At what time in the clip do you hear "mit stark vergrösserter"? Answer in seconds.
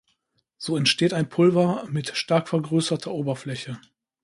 1.91-3.11